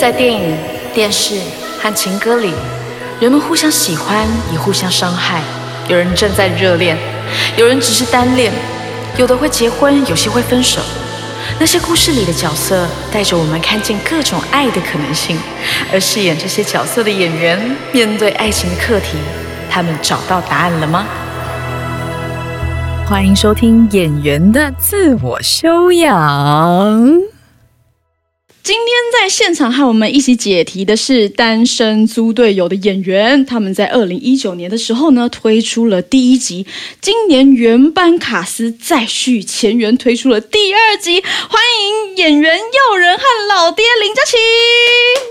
[0.00, 0.56] 在电影、
[0.94, 1.38] 电视
[1.78, 2.54] 和情歌里，
[3.20, 5.42] 人们互相喜欢，也互相伤害。
[5.88, 6.96] 有人正在热恋，
[7.58, 8.50] 有人只是单恋，
[9.18, 10.80] 有的会结婚，有些会分手。
[11.58, 15.38] 那些故事里的角色，带着我们看见各种爱的可能性。
[15.92, 19.18] 而饰演这些角色的演员，面对爱情的课题，
[19.68, 21.04] 他们找到答案了吗？
[23.06, 27.06] 欢迎收听《演员的自我修养》。
[28.70, 28.88] 今天
[29.20, 36.64] 在现场和我们一起解题的是单身租队友的演员，他们在二零一九年的时候呢推出了第一集，
[37.00, 44.36] 今年原班卡司再续前缘推出了第二集，欢迎演员诱人和老爹林嘉琪。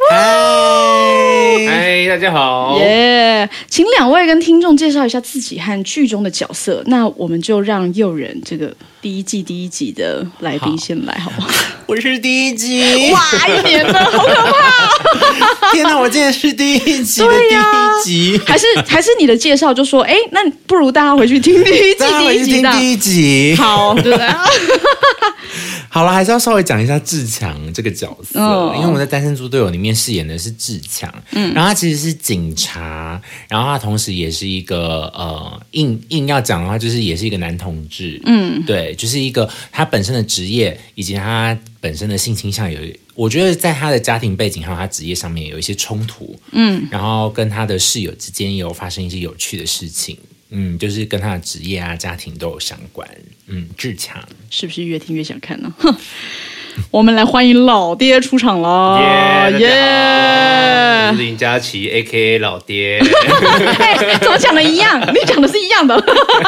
[0.10, 2.78] 嗨，嗨，大家好。
[2.80, 6.84] 耶，请两位跟听众介绍一下自己和剧中的角色。
[6.88, 8.76] 那我们就让诱人这个。
[9.02, 11.50] 第一季第一集的来宾先来，好不好？
[11.86, 15.72] 我是第一集， 哇，一年的好可怕！
[15.72, 24.28] 天哪，我竟然是第一集的第一集， 还是还是你的介绍就说，哎，那不如大家回去听第一季第一集的第一集，好，对不对？
[25.92, 28.40] 好了，还是要稍微讲一下志强这个角色，
[28.76, 42.80] 因为我在《单身猪队友》里面饰演的是志强，嗯，然后他其实是警察，然后他同时也是一个呃，硬硬要讲的话，就是也是一个男同志，嗯，对，就是一个他本身的职业以及他本身的性倾向有，
[43.16, 50.18] 我觉得在他的家庭背景还有他职业上面有一些冲突，嗯，然后跟他的室友之间也有发生一些有趣的事情。
[50.52, 53.08] 嗯，就是跟他的职业啊、家庭都有相关。
[53.46, 55.72] 嗯，志强是不是越听越想看呢？
[56.92, 59.52] 我们来欢迎老爹出场了。
[59.60, 61.12] 耶！
[61.18, 63.00] 林佳琪 A K A 老爹，
[64.22, 65.00] 怎么讲的一样？
[65.14, 66.00] 你讲的是一样的。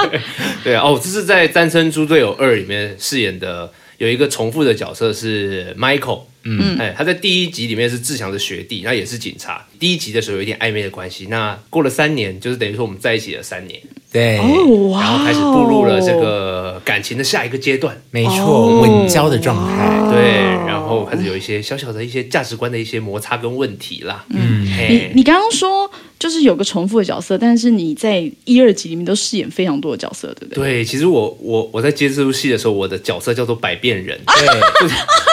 [0.64, 6.22] 对哦，这是在《单身猪队友二》里面饰演的，有一个重复的角色是 Michael。
[6.44, 9.66] 嗯，哎，他在第一集里面是志强的学弟，那也是警察。
[9.80, 13.80] 第一集的时候有一点暧昧的关系，那过了三年，就是等于说我们在一起了三年，
[14.12, 24.26] 对，然后开始步入了这个感情的下一个阶段，没错，稳交的状态，对，然后开始有一些小小的一些价值观的一些摩擦跟问题啦。
[24.30, 25.90] 嗯，你你刚刚说。
[26.22, 30.64] 就是有个重复的角色，但是你在一二集里面都饰演非常多的角色，对不对？
[30.64, 34.48] 对，其实我我我在接这部戏的时候，我的角色叫做百变人，对，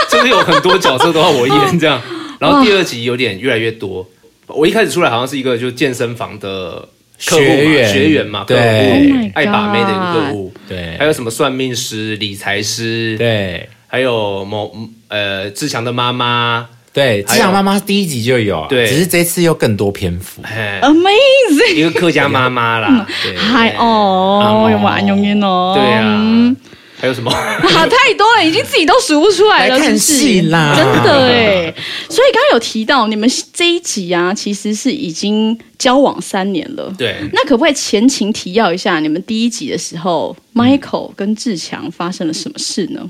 [0.10, 2.00] 就是有很多角色都要我演 这样。
[2.38, 4.06] 然后第二集有点越来越多，
[4.46, 6.88] 我一开始出来好像是一个就健身房的
[7.18, 7.92] 学员。
[7.92, 14.72] 学员嘛，对，爱把妹的一个客户，对，还有什么算命师、理财师，对，还有某
[15.08, 16.68] 呃志强的妈妈。
[16.90, 26.56] 对，志强妈妈第一集就有，对，只是这次又更多篇幅，Amazing，一个客家妈妈啦，嗨哦，有玩永远哦，对啊，
[27.00, 27.30] 还有什么？
[27.30, 31.74] 好太多了，已经自己都数不出来了，看戏啦，真的哎。
[32.08, 37.16] 所以刚刚有提到你们这一集啊，其实是已经交往三年了，对。
[37.32, 43.08] 那可不可以前情提要一下，你们第一集的时候，Michael 跟志强发生了什么事呢？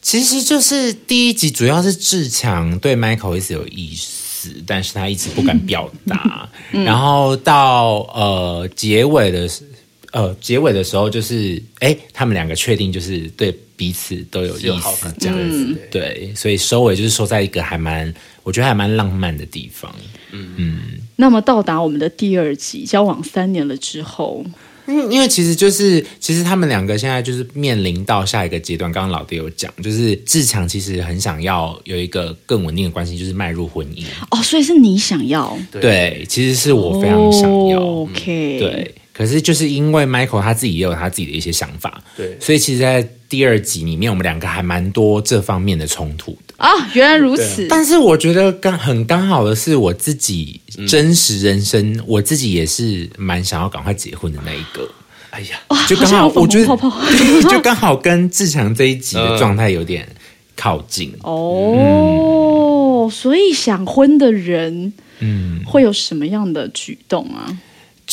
[0.00, 6.48] 其实就是第一集，主要是志强对 Michael 一直有意思，但是他一直不敢表达。
[6.70, 9.48] 然后到呃结尾的
[10.12, 15.76] 呃结尾的时候，就是哎，他们两个确定就是对彼此都有意思这样子。
[15.90, 18.12] 对，所以收尾就是收在一个还蛮，
[18.44, 19.92] 我觉得还蛮浪漫的地方。
[20.30, 20.80] 嗯嗯。
[21.16, 24.44] 那么到达我们的第二集，交往三年了之后。
[24.86, 28.90] 嗯，因为其实就是，其实他们两个现在就是面临到下一个阶段。
[28.90, 34.02] 刚刚老爹有讲，就是志强其实很想要有一个更稳定的关系，就是迈入婚姻。
[34.32, 35.56] 哦，所以是你想要？
[35.70, 37.80] 对，其实是我非常想要。
[37.80, 38.94] OK，对。
[39.12, 46.68] 可是就是因为 Michael 他自己也有他自己的一些想法，对，所以其实，在第二集里面，我们两个还蛮多这方面的冲突的啊。
[46.94, 54.88] 原来如此，但是我觉得刚很刚好的是，我自己真实人生，我自己也是蛮想要赶快结婚的那一个。
[55.30, 55.58] 哎呀，
[55.88, 56.66] 就刚好我觉得
[57.48, 60.06] 就刚好跟志强这一集的状态有点
[60.54, 63.08] 靠近哦。
[63.10, 67.48] 所以想婚的人，嗯，会有什么样的举动啊？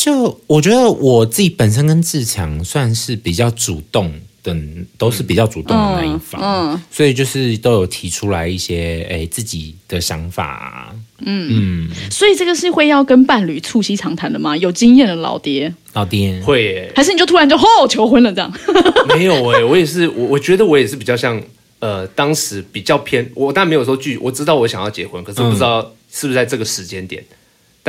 [0.02, 4.10] 就我觉得我自己本身跟志强算是比较主动
[4.42, 4.56] 的，
[4.96, 6.40] 都是比较主动的那一方，
[6.72, 14.56] 嗯，所以就是都有提出来一些哎自己的想法，嗯嗯，所以这个是会要跟伴侣促膝长谈的吗？
[14.56, 18.50] 有经验的老爹，老爹会，还是你就突然就吼求婚了这样？
[19.14, 21.38] 没有哎，我也是，我我觉得我也是比较像
[21.78, 27.22] 呃，当时比较偏，我但没有说拒，我知道我想要结婚，可是不知道是不是在这个时间点。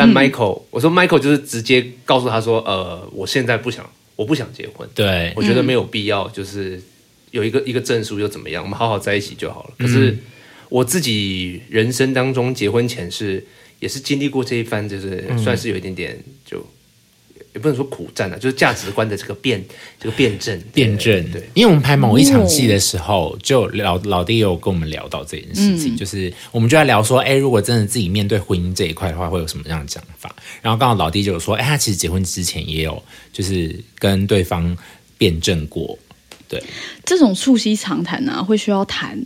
[0.02, 4.88] 但 Michael，我说 Michael 就是直接告诉他说，呃，我现在不想，我不想结婚。
[4.96, 6.82] 对，我觉得没有必要，就是
[7.30, 8.64] 有一个一个证书又怎么样？
[8.64, 9.74] 我们好好在一起就好了。
[9.78, 10.18] 可是
[10.70, 13.46] 我自己人生当中结婚前是
[13.80, 16.66] 也是经历过这一番，就是算是有一点点就。
[17.54, 19.64] 也不能说苦战啊，就是价值观的这个辩，
[20.00, 21.32] 这个辩证，辩证。
[21.32, 30.34] 对，因为我们拍某一场戏的时候，就老老弟有跟我们聊到这件事情，就是我们就在聊说，哎，如果真的自己面对婚姻这一块的话，会有什么样的讲法？
[30.62, 33.04] 然后刚好老弟就说，哎，他其实结婚之前也有，
[33.34, 34.76] 就是跟对方
[35.18, 35.98] 辩证过。
[36.48, 36.64] 对，
[37.06, 39.22] 这种促膝长谈啊，会需要谈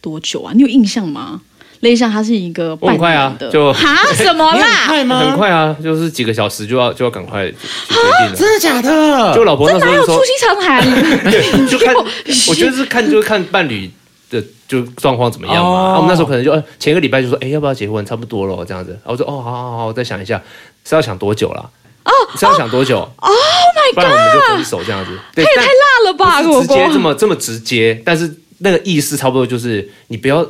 [0.00, 0.52] 多久啊？
[0.54, 1.42] 你有印象吗？
[1.82, 4.86] 类像它是一个很快啊，就哈什么啦？
[4.86, 5.18] 快吗？
[5.18, 7.56] 很快啊，就是几个小时就要就要赶快决
[7.88, 8.36] 定了。
[8.36, 9.34] 真的假的？
[9.34, 11.92] 就老婆那时候说，促膝长谈，对， 就看，
[12.48, 13.90] 我觉得是看就是看伴侣
[14.30, 15.96] 的就状况怎么样嘛。
[15.96, 18.06] 我们那时候可能就前一个礼拜就说，哎，要不要结婚？
[18.06, 18.92] 差不多了这样子。
[19.04, 20.40] 然后我说，哦，好好好，我再想一下，
[20.88, 21.68] 是要想多久了？
[22.04, 23.94] 哦，是要想多久？Oh my god！
[23.96, 25.10] 不然我们就分手这样子。
[25.36, 26.42] 也太辣了吧！
[26.42, 30.46] 直接这么这么直接，但是那个意思差不多就是你不要。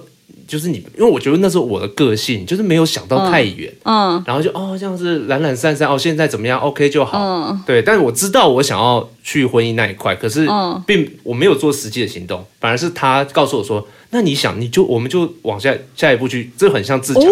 [0.47, 7.83] 就是你，因为我觉得那是我的个性，就是没有想到太远，嗯，然后就哦，这样子懒懒散散，哦，现在怎么样？OK 就好，嗯，对。
[7.83, 10.47] 但是我知道我想要去婚姻那一块，可是
[10.87, 17.25] 并我没有做实际的行动，反而是他告诉我说：“那你想，你就我们就往下下一步去。”这很像自强，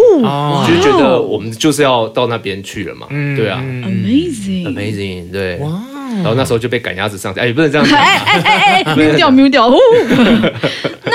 [0.67, 5.83] 就觉得我们就是要到那边去了嘛，对啊，Amazing，Amazing，对，哇。
[6.17, 9.69] 然后那时候就被赶鸭子上架，哎，也不能这样子，哎哎哎哎， 丢掉丢掉。
[11.03, 11.11] 那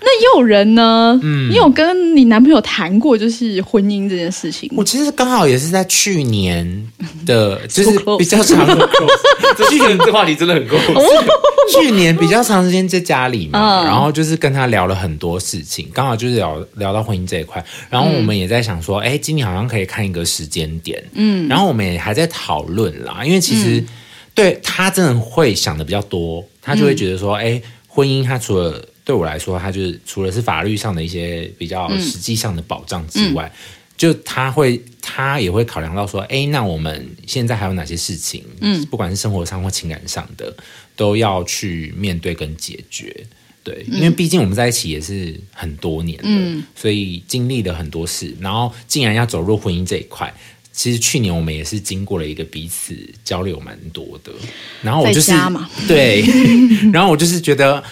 [0.00, 1.50] 那也有人呢，嗯。
[1.50, 4.70] 你有跟你男朋友谈过就是婚姻这件事情？
[4.76, 6.86] 我其实刚好也是在去年
[7.26, 8.64] 的， 就是比较长，
[9.68, 10.76] 去年这话题真的很够。
[11.72, 23.82] 去年比较长时间在家里嘛，然后就是跟他聊了很多事情，刚好就是聊聊到婚姻这一块，然后我们也在想说，哎，今年好像可以看一个时间点，嗯，然后我们也还在讨论啦，因为其实。
[24.34, 33.52] 对他真的会想的比较多，他就会觉得说，哎，婚姻他除了对我来说，他就是除了是法律上的一些比较实际上的保障之外，
[33.96, 40.54] 就他会他也会考量到说，哎，那我们现在还有哪些事情，嗯，不管是生活上或情感上的，
[40.96, 43.14] 都要去面对跟解决。
[43.62, 50.32] 对，因为毕竟我们在一起也是很多年了，所以经历了很多事，然后竟然要走入婚姻这一块。
[50.72, 54.32] 其实去年我们也是经过了一个彼此交流蛮多的，
[54.82, 55.32] 然后我就是
[55.86, 56.24] 对，
[56.92, 57.82] 然后我就是觉得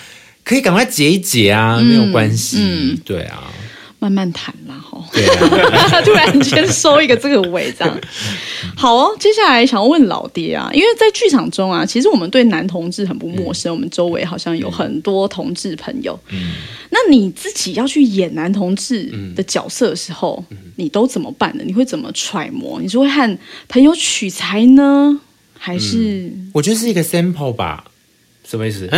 [0.44, 3.52] 可以赶快结一结啊，没有关系，对啊。
[4.00, 4.54] 慢慢谈
[4.98, 6.00] 啦，哈！
[6.04, 7.98] 突然间收一个这个尾，这样
[8.76, 9.16] 好哦。
[9.18, 16.18] 接下来想要问老爹啊，因为在剧场中啊，其实我们对男同志很不陌生，我们周围好像有很多同志朋友。
[16.30, 16.52] 嗯，
[16.90, 20.44] 那你自己要去演男同志的角色的时候，
[20.76, 21.64] 你都怎么办呢？
[21.66, 22.80] 你会怎么揣摩？
[22.80, 25.20] 你是会和朋友取材呢，
[25.58, 26.32] 还是？
[26.52, 27.84] 我觉得是一个 sample 吧。
[28.48, 28.88] 什么意思？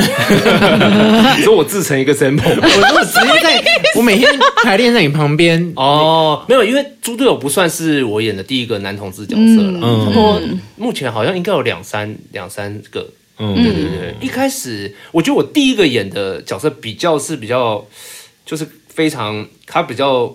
[1.37, 3.61] 你 说我自成一个 sample， 我直接在，
[3.97, 4.31] 我每天
[4.63, 6.45] 排练在你旁边哦。
[6.49, 9.81] 没有，因为猪队友不算是我演的第一个男同志角色了。
[9.83, 13.05] 嗯，目前好像应该有两三两三个。
[13.39, 14.15] 嗯，对对对。
[14.21, 17.85] 一开始我觉得我第一个演的角色比较是比较，
[18.47, 20.33] 就是非常他比较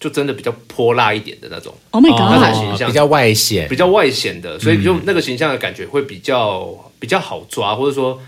[0.00, 1.74] 就真的比较泼辣一点的那种。
[1.90, 8.18] Oh my god，形象比较外显，比较外显的，所以就那个形象的感觉会比较比较好抓，或者说。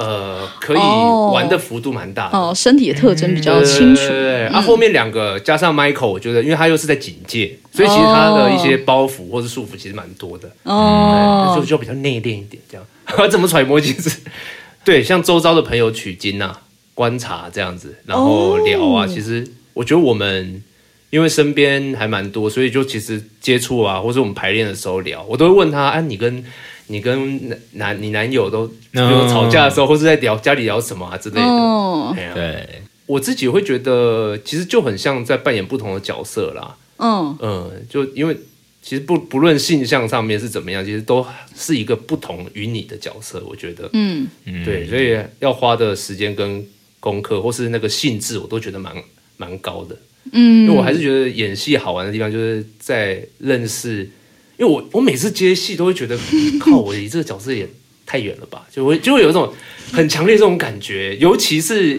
[0.00, 4.08] 呃，可以玩的幅度蛮大的哦，身体的特征比较清楚。
[4.08, 12.86] 对，啊，后面两个加上 Michael，我觉得，因为他又是在警戒，所以其实他的一些包袱或者束缚其实蛮多的哦，就就比较内敛一点，这样
[13.30, 13.78] 怎么揣摩？
[13.78, 14.10] 其实
[14.82, 16.62] 对，像周遭的朋友取经啊、
[16.94, 20.62] 观察这样子，然后聊啊，其实我觉得我们
[21.10, 26.42] 因为身边还蛮多，所以就其实接触啊，或者我们排练的时候聊，我都会问他，哎，你跟。
[26.90, 32.34] 你跟男男你男友都比如吵架的时候，或是在聊家里聊什么啊之类的。
[32.34, 36.76] 对，我自己会觉得，其实就很像在扮演不同的角色啦。
[36.96, 38.36] 嗯嗯，就因为
[38.82, 43.40] 其实不不论性向上面是怎么样，其实都是一个不同于你的角色。
[43.48, 46.66] 我觉得，嗯嗯，对，所以要花的时间跟
[46.98, 48.92] 功课，或是那个性质，我都觉得蛮
[49.36, 49.96] 蛮高的。
[50.32, 54.10] 嗯，因为我还是觉得演戏好玩的地方，就是在认识。
[54.60, 56.18] 因为我我每次接戏都会觉得，
[56.60, 57.66] 靠，我离这个角色也
[58.04, 59.50] 太远了吧，就会就会有一种
[59.90, 61.98] 很强烈这种感觉，尤其是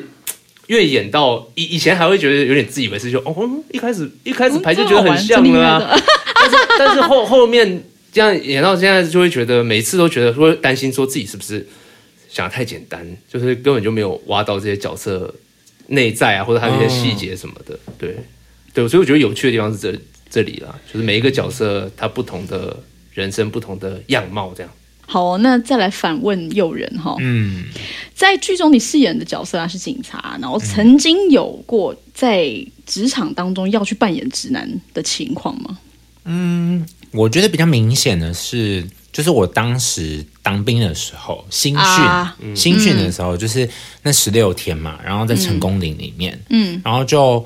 [0.68, 3.36] 越演到以以前还会觉得有点自以为是，就哦，
[3.72, 6.00] 一开始一开始排就觉得很像了啊，
[6.40, 11.68] 但是但是后后面这样演到现在就会觉得每次都觉得说担心说自己是不是
[12.30, 15.34] 想的太简单，就是根本就没有挖到这些角色
[15.88, 18.16] 内在啊，或者他那些细节什么的，对。
[18.74, 20.00] 对，所以我觉得有趣的地方是这。
[20.32, 22.76] 这里啦，就是每一个角色他不同的
[23.14, 24.72] 人生、不同的样貌，这样。
[25.06, 27.18] 好，那再来反问诱人哈。
[27.20, 27.66] 嗯，
[28.16, 32.50] 在剧中你饰演的角色啊是警察，然后曾经有过在
[32.86, 35.78] 职场当中要去扮演直男的情况吗？
[36.24, 43.70] 嗯我觉得比较明显的是，就是我当时当兵的时候，新训、啊新训的时候，就是
[44.04, 47.46] 那十六天嘛，然后在成功岭里面，嗯，然后就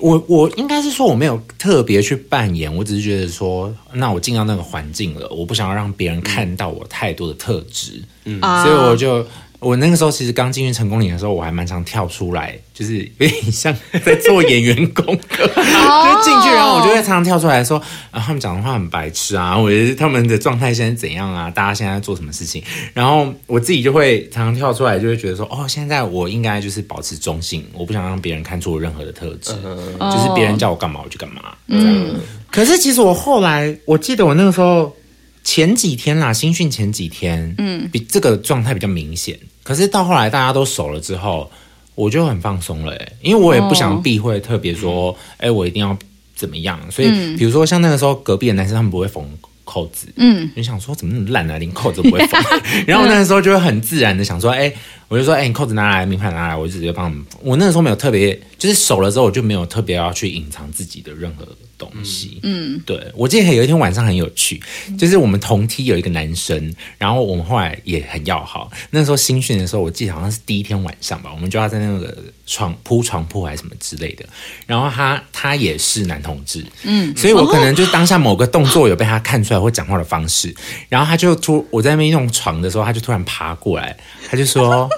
[0.00, 8.40] 我我应该是说我没有特别去扮演，我只是觉得说，那我进到那个环境了，我不想要让别人看到我太多的特质，嗯。
[8.40, 9.26] 所以我就。
[9.60, 13.74] 我那个时候其实刚进去成功岭的时候，我还蛮常跳出来，就是 有点像
[14.04, 17.78] 在做演员功课，就进去，然后我就会常常跳出来说
[18.10, 22.62] 啊，他们讲的话很白痴啊，我觉得他们的状态现在怎样啊，大家现在在做什么事情，
[22.94, 32.06] 然后我自己就会常常跳出来，就会觉得说，哦，现在我应该就是保持中性，我不想让别人看出我任何的特质，就是别人叫我干嘛我就干嘛，这样。
[32.50, 34.96] 可是其实我后来，我记得我那个时候
[35.42, 39.38] 前几天啦，新训前几天，嗯，比这个状态比较明显。
[39.62, 41.50] 可是到后来大家都熟了之后，
[41.94, 45.96] 我就很放松了、欸，因为我也不想避讳特别说，哎、我一定要
[46.34, 46.78] 怎么样。
[46.90, 49.24] 所以比如说像那个时候隔壁的男生，他们不会缝
[49.64, 52.42] 扣子，嗯，就想说怎么那么烂啊，连扣子都不会缝。
[52.86, 54.72] 然后那个时候就会很自然的想说，哎、
[55.10, 57.26] 我就说，哎、你扣子拿来，名牌拿来，我就直接帮他们。
[57.42, 61.44] 我那个时候没有特别，就是熟了之后，我就没有特别要去隐藏自己的任何
[61.76, 62.38] 东西。
[62.44, 64.62] 嗯，对，我记得有一天晚上很有趣，
[64.96, 68.70] 就是我们同梯有一个男生，然后我们后来也很要好。
[68.90, 74.24] 那时候新训的时候，我记得好像是第一天晚上吧，我们就要在那个床铺床铺还是什么之类的。
[74.64, 80.54] 然后他他也是男同志，嗯，所以我可能就当下某个动作有被他看出来或讲话的方式，
[80.88, 83.96] 然后他就突我在那边用床的时候，他就突然爬过来，
[84.28, 84.88] 他就说：“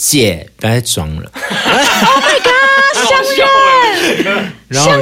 [0.00, 2.50] 姐，不要再装了。” oh my god，
[3.06, 3.12] 相
[4.24, 4.92] 认，然后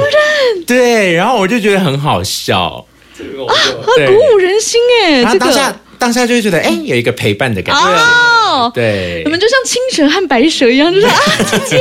[0.67, 2.85] 对，然后我就觉得很好笑，
[3.17, 5.39] 这个我就鼓舞人心哎，这个。
[5.39, 9.21] 当下当下就会觉得，哎、有一个陪伴的感觉，哦，对。
[9.23, 11.15] 你们就像青蛇和白蛇一样，就是啊，
[11.65, 11.77] 姐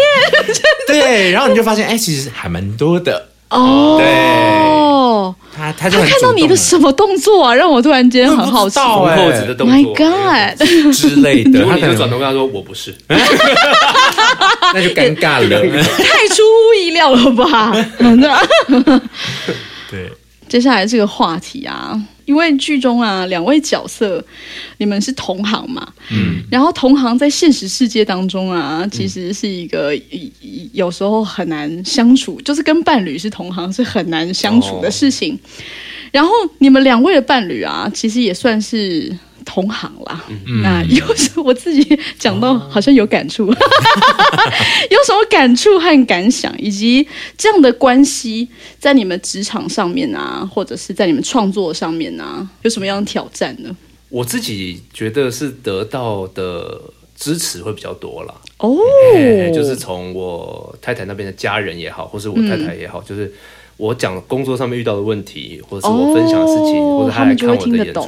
[0.53, 5.35] 姐 对，然后你就发现，哎、其实还蛮多的，哦。
[5.59, 8.79] 他他就他看到你的什么动作啊，让我突然间很好奇。
[8.79, 9.85] My。
[9.89, 10.59] God！
[10.95, 15.61] 之类的，他可能转头跟他说我不是， 那就尴尬了。
[15.99, 17.73] 太出乎意料了吧？
[17.99, 18.41] 嗯那
[19.91, 20.11] 对，
[20.49, 24.23] 接下来这个话题啊，因为剧中啊两位角色
[24.77, 29.99] 你们是同行嘛，嗯，然后同行在现实世界当中啊，其实是一个
[30.75, 35.39] 有时候很难相处，就是跟伴侣是同行是很难相处的事情。
[36.13, 39.11] 然后你们两位的伴侣啊，其实也算是
[39.49, 40.23] 同行啦。
[40.63, 43.55] 那有时候我自己讲到好像有感触， 有
[45.07, 48.47] 什么感触和感想，以及这样的关系
[48.79, 53.75] 在你们职场上面啊，或者是在你们创作上面啊，有什么样的挑战呢？
[54.11, 56.81] 我自己觉得是得到的
[57.17, 58.35] 支持会比较多啦。
[58.59, 58.77] 哦，
[59.17, 63.33] 哎就是从我太太那边的家人也好，或是我太太也好，就是
[63.77, 68.05] 我讲工作上面遇到的问题，或者是我分享的事情，哦或者他来看我的演出，他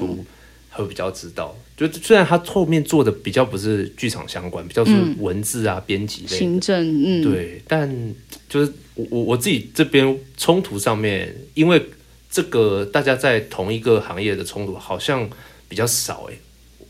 [0.70, 1.56] 会比较知道。
[1.76, 8.14] 就虽然他后面做的比较不是剧场相关，比较是文字啊、编辑类的，行政，嗯，，对，但
[8.48, 11.82] 就是我我我自己这边冲突上面，因为
[12.30, 15.28] 这个大家在同一个行业的冲突好像
[15.68, 16.34] 比较少哎、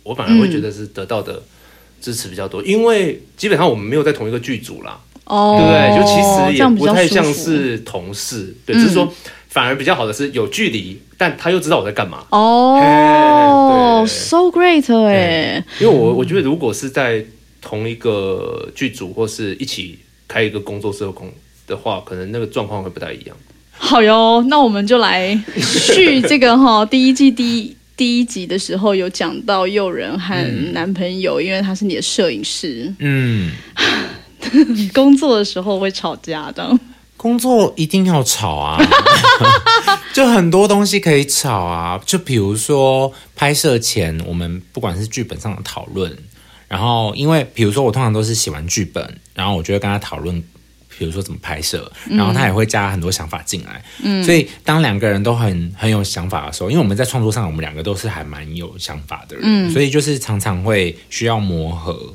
[0.02, 1.40] 我反而会觉得是得到的
[2.00, 5.96] 支持比较多，因为基本上我们没有在同一个剧组啦，哦，对不对？
[5.96, 9.12] 就其实也不太像是同事，对，只是说
[9.50, 12.24] 反而比较好的是有距离，但他又知道我在干嘛。
[12.30, 17.24] 哦，so great 哎，因为我我觉得如果是在
[17.60, 21.28] 同一个剧组或是一起开一个工作室的工
[21.66, 23.36] 的话，可能那个状况会不太一样。
[23.72, 33.50] 好哟，那我们就来续这个哈，第一季第一 第一集的时候有讲到诱人和男朋友，因为他是你的摄影师，嗯，
[34.94, 36.78] 工作的时候会吵架的。
[37.20, 38.80] 工作一定要吵啊，
[40.14, 46.16] 就很多东西可以吵啊，就比如说拍摄前，我们不管是剧本上的讨论，
[46.66, 50.42] 然后因为比如说我通常都是写完剧本，然后我就会跟他讨论。
[50.98, 62.14] 比如说怎么拍摄，然后他也会加很多想法进来，嗯，所以当两个人都很很有想法的时候，因为我们在创作上，我们两个都是还蛮有想法的人，嗯，所以就是常常会需要磨合，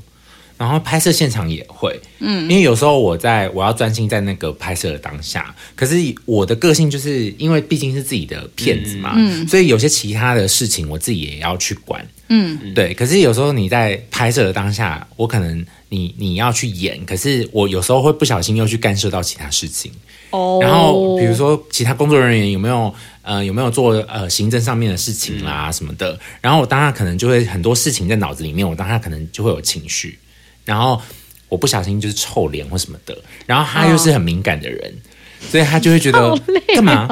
[0.57, 5.95] 然后拍摄现场也会，嗯，因为有时候我在我要专心在那个拍摄的当下，可是
[6.25, 12.93] 我的个性就是因为毕竟是自己的片子嘛，嗯，所以有些其他的事情我自己也要去管，嗯，对。
[12.93, 19.91] 可是有时候你在拍摄的当下，我可能你你要去演，可是我有时候会不小心又去干涉到其他事情。
[20.31, 30.17] 哦，然后比如说其他工作人员有没有呃有没有做呃行政上面的事情啦什么的，然后我当下可能就会很多事情在脑子里面，我当下可能就会有情绪，
[30.65, 31.01] 然后
[31.48, 34.93] 我不小心就是臭脸或什么的，然后他又是很敏感的人，
[35.39, 36.38] 所以他就会觉得
[36.75, 37.07] 干嘛？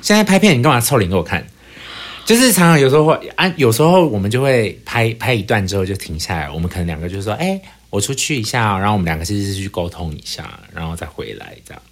[0.00, 1.44] 现在拍片你干嘛臭脸给我看？
[2.24, 11.82] 就是常常有时候会啊，有时候我们就会拍拍一段之后就停下来，我们可能两个就说，哎、我出去一下哦，然后我们两个其实是去沟通一下，然后再回来这样。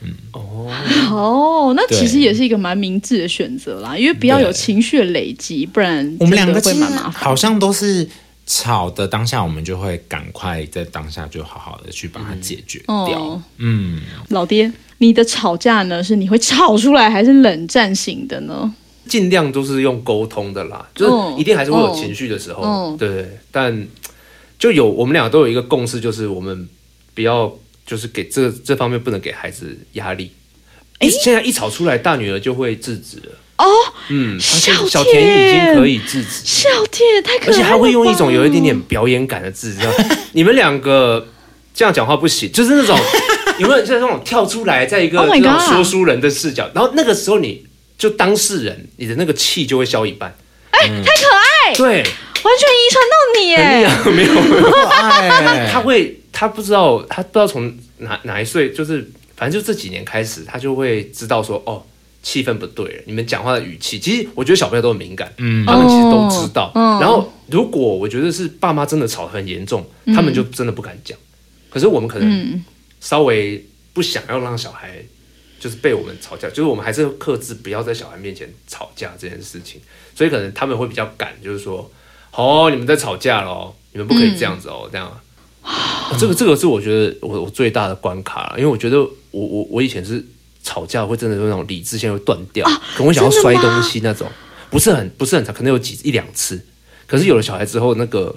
[0.00, 7.12] 嗯哦，那其实也是一个蛮明智的选择啦，因为不要有情绪累积，不然我们两个会蛮麻烦。
[7.12, 8.08] 好像都是
[8.46, 13.18] 吵的当下，我们就会赶快在当下就好好的去把它解决掉。
[13.18, 18.74] 哦，嗯，老爹，你的吵架呢，是你会吵出来，还是冷战型的呢？
[19.08, 23.38] 尽量都是用沟通的啦，嗯就是一定还是会有情绪的时候，对。
[23.50, 23.86] 但
[24.58, 26.68] 就有我们俩都有一个共识，就是我们
[27.14, 27.52] 不要
[27.86, 30.30] 就是给这这方面不能给孩子压力。
[31.00, 33.32] 哎，现在一吵出来，大女儿就会制止了。
[33.56, 33.66] 哦，
[34.08, 39.92] 嗯，小小田已经可以制止，小田太可爱了，而且他会用一种有一点点表演感的字，知道？
[40.32, 41.28] 你们两个
[41.72, 42.98] 这样讲话不行，就是那种
[43.58, 47.64] 有没有就是那种跳出来，在一个 Oh 那种说书人的视角，然后那个时候你
[47.96, 50.34] 就当事人，你的那个气就会消一半。
[50.70, 51.28] 哎太可
[51.68, 52.02] 爱，对，
[52.42, 53.56] 完全遗传到你耶！
[54.06, 61.80] 没有没有，哎，他会他不知道他不知道从哪哪一岁，就是反正就这几年开始，他就会知道说哦。
[62.24, 66.72] 气氛不对了，你们讲话的语气，其实我觉得小朋友都很敏感，嗯他们其实都知道。
[66.74, 71.16] 嗯然后，如果我觉得是爸妈真的吵得很严重，他们就真的不敢讲。
[71.70, 72.64] 可是我们可能嗯，
[72.98, 74.96] 稍微不想要让小孩
[75.60, 79.80] 就是被我们吵架，就是我们还是克制，不要在小孩面前吵架这件事情。
[80.14, 81.90] 所以可能他们会比较敢，就是说，
[82.32, 85.06] 哦，你们在吵架咯，你们不可以这样子哦，这样。
[85.08, 85.20] 哦
[86.18, 90.22] 这个这个是我觉得我我最大的关卡了，因为我觉得我我我以前是
[90.64, 92.66] 吵架会真的是那种理智线会断掉，
[92.96, 94.26] 可能会想要摔东西那种，
[94.70, 96.60] 不是很不是很长，可能有几一两次。
[97.06, 98.34] 可是有了小孩之后，那个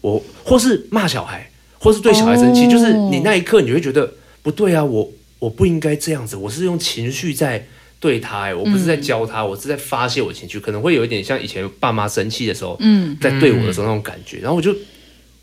[0.00, 2.70] 我或是骂小孩，或是对小孩生气，哦。
[2.70, 7.66] 就是你那一刻你会觉得不对啊，我我不应该这样子，我是用情绪在
[7.98, 14.38] 对他、欸，我不是在教他，我是在发泄我情绪，可能会有一点像以前爸妈生气的时候，嗯，在对我的时候那种感觉。
[14.38, 14.72] 然后我就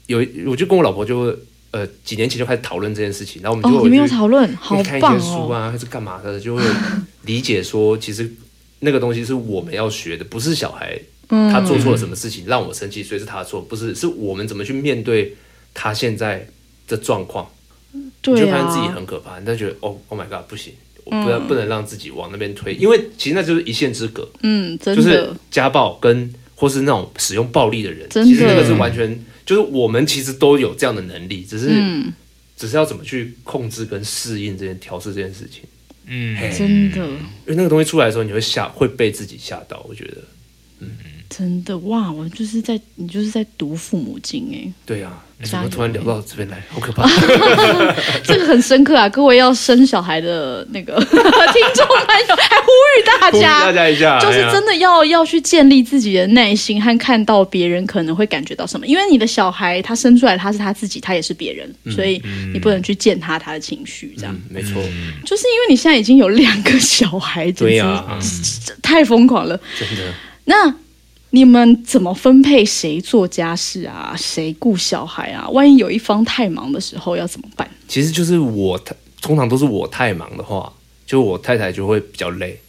[0.07, 1.37] 有我就跟我老婆就
[1.71, 5.53] 呃几年前就开始讨论这件事情，然后我们就哦，你们有讨论，好看一些书哦！
[5.53, 6.63] 啊，还是干嘛的，就会
[7.23, 8.31] 理解说，其实
[8.79, 11.51] 那个东西是我们要学的，不是小孩嗯。
[11.51, 15.35] 他做错了什么事情让我生气，所以是他的错，不是，是我们怎么去面对
[15.73, 16.45] 他现在
[16.87, 17.49] 的状况，
[18.21, 20.73] 就发现自己啊，很可怕，你就觉得哦，Oh my God，不行，
[21.05, 29.17] 我不能、不能让自己往那边推，因为其实那就是一线之隔，嗯，真就是，家暴跟或是那种使用暴力的人，其实那个是完全
[29.51, 32.13] 就是我们其实都有这样的能力，只是、嗯，
[32.55, 35.63] 只是要怎么去控制跟适应这件调试这件事情。
[36.05, 39.85] 嗯，真的，因为那个东西出来的时候，你会吓，会被自己吓到。
[39.89, 40.87] 我觉得，
[41.35, 42.11] 真的，哇！
[42.11, 45.09] 我就是在你就是在读父母经哎，对呀、
[45.43, 47.07] 怎么突然聊到这边来， 好可怕。
[48.21, 49.07] 这个很深刻啊！
[49.07, 51.09] 各位要生小孩的那个 听
[51.73, 51.95] 众朋
[52.27, 62.21] 友，还呼吁大家，大家一下，就是真的要要去建立自己的耐心和看到别人可能会感觉到什么，因为你的小孩他生出来他是他自己，他也是别人，所以
[62.53, 64.35] 你不能去践踏他的情绪，这样。
[64.35, 64.73] 嗯，没错，
[65.25, 68.05] 就是因为你现在已经有两个小孩，对呀、
[68.81, 69.57] 太疯狂了。
[69.79, 70.13] 真的。
[70.43, 70.75] 那
[71.31, 74.13] 你们怎么分配谁做家事啊？
[74.17, 75.49] 谁顾小孩啊？
[75.49, 77.69] 万一有一方太忙的时候要怎么办？
[77.87, 80.71] 其实就是我太，通常都是我太忙的话，
[81.05, 82.59] 就我太太就会比较累。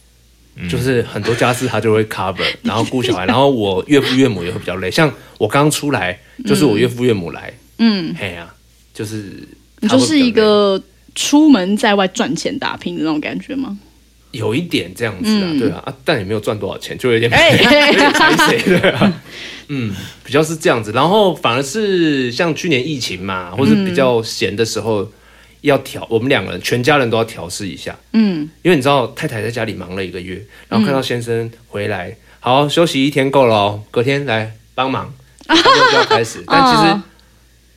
[0.69, 4.91] 就是很多家事她就会 cover， 然后顾小孩，然后我岳父岳母也会比较累。
[4.91, 8.53] 像我刚出来，就是我岳父岳母来，嗯，嘿呀、
[8.93, 9.47] 就是
[9.79, 10.79] 你就是一个
[11.15, 13.77] 出门在外赚钱打拼的那种感觉吗？
[14.33, 17.51] 有一点这样子啊，对啊，啊，但也没有赚多少钱，就有点哎。
[17.51, 19.21] 有谁对啊，
[19.67, 19.93] 嗯，
[20.23, 25.09] 比较是这样子，然后反而是像去年疫情嘛，或是比较闲的时候，
[25.61, 35.13] 要调，我们两个人全家人都要调试一下，嗯，因为你知道太太在家里忙了一个月，然后看到先生回来，好休息一天够了哦，隔天来帮忙，
[35.47, 37.03] 就要开始，但其实哦。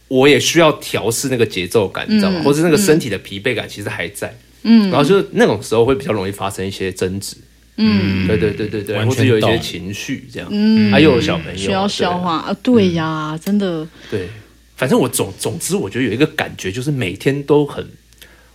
[0.08, 2.40] 我也需要调试那个节奏感，你知道吗？
[2.44, 4.32] 或是那个身体的疲惫感，其实还在。
[4.68, 7.36] 嗯，然后就是那种时候会比较容易发生一些争执，
[7.76, 8.26] 嗯。
[8.26, 10.90] 对对对对对，或者有一些情绪这样，嗯。
[10.90, 14.28] 还有小朋友需要消化啊，对呀，真的，对，
[14.76, 17.86] 反正我总总之我觉得有一个感觉，就是每天都很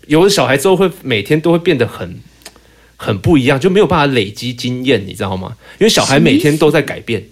[0.07, 2.19] 有了小孩之后，会每天都会变得很
[2.97, 5.55] 很不一样，就没有办法累积经验，你知道吗？
[5.79, 7.23] 因为小孩每天都在改变，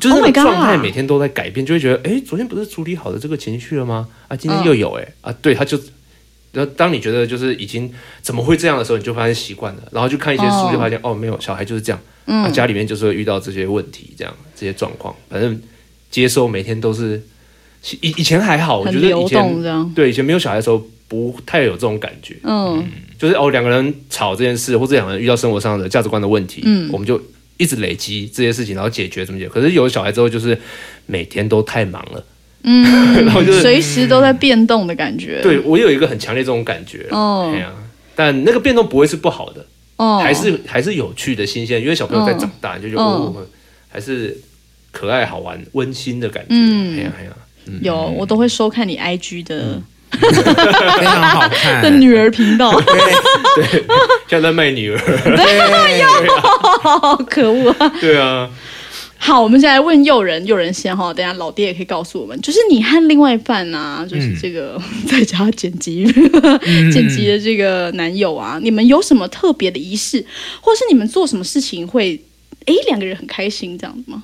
[0.00, 4.06] 就是那 Oh my 个状态每天都在改变，就会觉得，哎，昨天不是处理好的这个情绪了吗？
[4.28, 5.80] 啊，今天又有哎、啊，对，他就。
[6.52, 15.60] 然后，当你觉得就是已经怎么会这样的时候，你就发现习惯了，然后就看一些书，就发现哦没有，小孩就是这样，嗯、啊，家里面就是会遇到这些问题，这样这些状况，反正
[16.10, 17.22] 接受每天都是
[18.00, 19.94] 以以前还好，我觉得以前。
[19.94, 22.84] 对以前没有小孩的时候不太有这种感觉，嗯，
[23.18, 27.20] 就是哦，两个人吵这件事，或者两个人遇到生活上的价值观的问题，嗯，我们就
[27.56, 29.50] 一直累积这些事情，然后解决怎么解决。
[29.50, 30.58] 可是有了小孩之后，就是
[31.06, 32.24] 每天都太忙了，
[32.64, 35.40] 嗯， 然后就是随时都在变动的感觉。
[35.42, 37.50] 对我有一个很强烈这种感觉，哦。
[37.54, 37.70] 哎呀，
[38.14, 39.64] 但那个变动不会是不好的，
[39.96, 43.46] 哦，还是还是有趣的、新鲜，因为小朋友在长大，你就觉得嗯哦，
[43.90, 44.36] 还是
[44.90, 46.98] 可爱、好玩、温馨的感觉，嗯。
[46.98, 47.30] 哎呀哎呀，
[47.82, 51.82] 有，我都会收看你 IG 的 非常好看。
[51.82, 52.72] 的女儿频道，
[54.26, 54.98] 现在 在卖女儿，
[55.36, 56.26] 对
[56.82, 57.92] 好可恶啊！
[58.00, 58.48] 对啊，
[59.20, 66.04] 好，我们现在问诱人，诱人先哈，等下老爹也可以告诉我们，就是你和另外一半啊，就是这个、 在家剪辑、
[66.92, 70.24] 剪辑的这个男友啊，你们有什么特别的仪式，
[70.62, 72.18] 或是你们做什么事情会，
[72.66, 74.22] 诶两个人很开心这样子吗？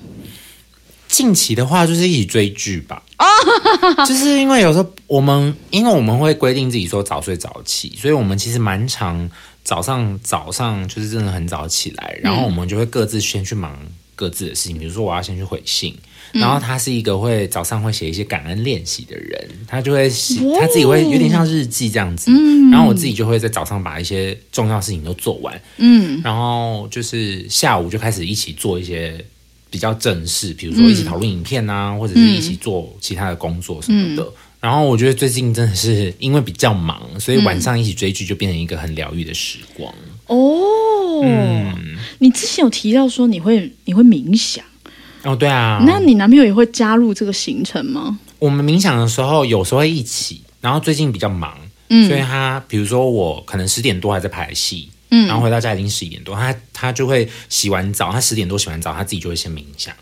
[1.07, 3.03] 近期的话，就是一起追剧吧。
[3.17, 3.25] 啊
[4.05, 9.29] 就是因为有时候我们，因为我们会规定自己说早睡早起，所以我们其实蛮常
[9.63, 13.77] 早上早上就是真的很早起来，然后我们就会各自先去忙
[14.15, 14.79] 各自的事情。
[14.79, 15.93] 比如说，我要先去回信，
[16.31, 22.31] 然后他是一个会早上会写一些感恩练习的人，他就会写他自己会有点像日记这样子。
[22.71, 29.23] 然后我自己就会在早上把一些重要事情都做完，嗯，然后就是下午就开始一起做一些
[29.69, 34.27] 比较正式，比如说一起讨论影片啊，或者是一起做其他的工作什么的。
[34.59, 39.93] 然后我觉得最近真的是因为比较忙，所以晚上一起追剧就变成一个很疗愈的时光。
[40.27, 41.23] 哦，
[42.19, 44.63] 你之前有提到说你会你会冥想，
[45.23, 48.17] 哦，对啊，那你男朋友也会加入这个行程吗？
[48.39, 51.57] 我们冥想的时候有时候会一起，然后最近比较忙，
[51.89, 52.07] 嗯。
[52.07, 59.93] 所以他比如说我可能十点多还在排戏，嗯，然后回到家已经十一点多，他他就会洗完澡，他十点多洗完澡，他自己就会先冥想。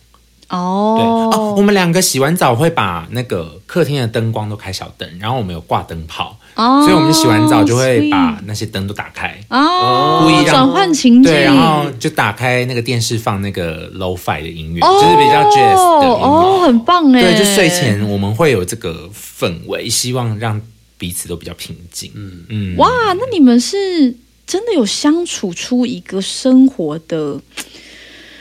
[0.49, 0.95] 哦。
[0.97, 1.05] 对。
[1.05, 9.39] 哦，哦，我们两个洗完澡会把那个客厅的灯光都开小灯，然后我们有挂灯泡，哦所以我们洗完澡就会把那些灯都打开。
[9.49, 16.27] 哦，故意让转换情境，对，然后就打开那个电视放那个 low fi 的音乐，哦就是比较 jazz 的音乐。
[16.27, 20.61] 哦，很棒哎，对，就睡前我们会有这个氛围，希望让
[20.97, 22.11] 彼此都比较平静。
[22.15, 22.43] 嗯。
[22.49, 27.39] 嗯，哇，那你们是真的有相处出一个生活的，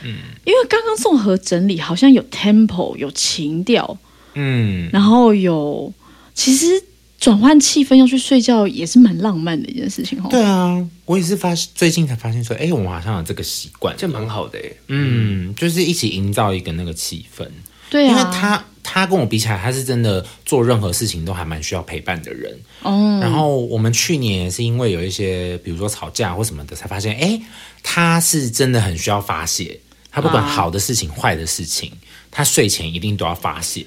[0.05, 3.97] 嗯，因为刚刚综合整理好像有 tempo，有情调，
[4.35, 5.93] 嗯，然后有
[6.35, 6.83] 其实
[7.23, 10.27] 转换气氛要去睡觉也是蛮浪漫的一件事情哦。
[10.29, 13.95] 对啊，我也是发最近才发现说，哎，我们好像有这个习惯。
[13.97, 17.47] 这蛮好的哎，嗯，就是一起营造一个那个气氛。
[17.89, 22.59] 对啊，因为他他跟我比起来，他是真的做任何事情都还蛮需要陪伴的人。
[22.83, 27.41] 哦，然后我们去年是因为有一些，比如说吵架或什么的，才发现，哎，
[27.85, 29.79] 他是真的很需要发泄。
[30.11, 31.93] 他不管啊好的事情、坏的事情，
[32.33, 33.87] 他睡前一定都要发泄。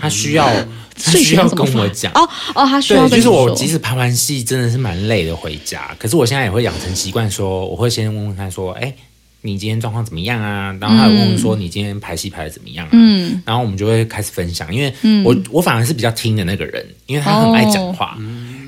[0.00, 0.48] 他需要，
[0.96, 2.10] 他需要跟我讲。
[2.12, 8.94] 哦哦，他需要对，就是我即使拍完戏真的是蛮累的回家，可是我现在也会养成习惯说，我会先问问他说，哎，
[9.42, 10.76] 你今天状况怎么样啊？
[10.80, 12.90] 然后他也问问说，你今天排戏排的怎么样啊？
[12.92, 14.92] 嗯然后我们就会开始分享，因为
[15.24, 18.18] 我、我反而是比较听的那个人，因为他很爱讲话。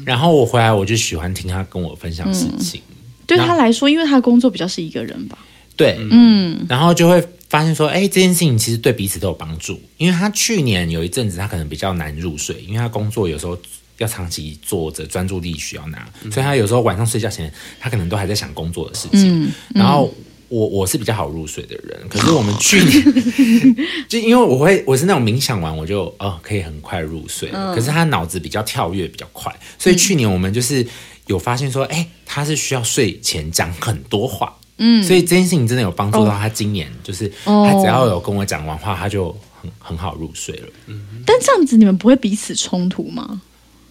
[0.04, 2.80] 然后我回来我就喜欢听他跟我分享事情，
[3.26, 5.38] 对他来说，因为他的工作比较是一个人吧。
[5.76, 9.80] 对，嗯然后就会发现说，哎，这件事情其实对彼此都有帮助。
[9.96, 13.58] 因为他去年有一阵子他可能比较难入睡，因为他工作有时候
[13.98, 19.44] 要长期坐着，专注力需要拿，所以他有时候晚上睡觉前，他可能都还在想工作的事情。
[19.44, 20.12] 嗯，然后
[20.48, 23.76] 我我是比较好入睡的人，可是我们去年
[24.08, 30.86] 就因为我会我是那种冥想完我就哦可以很快入睡了，可是他脑子比较跳跃比较快，所以去年我们就是
[31.26, 34.56] 有发现说，哎，他是需要睡前讲很多话。
[34.84, 36.48] 嗯，所以这件事情真的有帮助到他。
[36.48, 37.68] 今年就是哦。
[37.70, 40.68] 他只要有跟我讲完话，他就很很好入睡了。
[40.88, 41.22] 嗯。
[41.24, 43.40] 但这样子你们不会彼此冲突吗？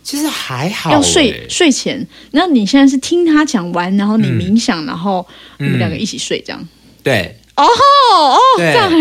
[0.04, 1.47] 其实还好、要睡欸。
[1.47, 5.25] 睡前，那你现在是听他讲完，然后你冥想，然后
[5.60, 6.67] 你们两个一起睡，这样。
[7.04, 8.73] 对，哦哦，对。
[8.73, 8.91] 这样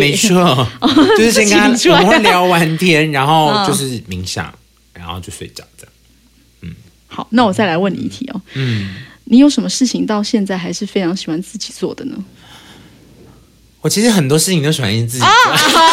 [0.00, 0.66] 没错，
[1.16, 3.66] 就是先跟他聊完天，然后嗯。
[3.68, 4.52] 就是冥想，
[4.94, 5.92] 然后就睡觉这样。
[6.62, 6.74] 嗯。
[7.06, 8.94] 好，那我再来问你一题哦，嗯，
[9.24, 12.16] 你有什么事情到现在还是非常喜欢自己做的呢？
[13.80, 15.32] 我其实很多事情都喜欢自己做，啊